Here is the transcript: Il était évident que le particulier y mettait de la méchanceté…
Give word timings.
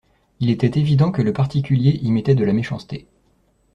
Il 0.39 0.49
était 0.49 0.79
évident 0.79 1.11
que 1.11 1.21
le 1.21 1.31
particulier 1.31 1.99
y 2.01 2.09
mettait 2.09 2.33
de 2.33 2.43
la 2.43 2.53
méchanceté… 2.53 3.05